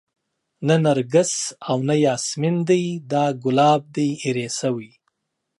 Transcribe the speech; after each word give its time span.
نه 0.67 0.75
نرګس 0.83 1.33
او 1.69 1.77
نه 1.87 1.95
ياسمن 2.05 2.55
دى 2.69 2.83
دا 3.11 3.25
ګلاب 3.43 3.81
دى 3.95 4.07
ايرې 4.23 4.47
شوى 4.59 4.91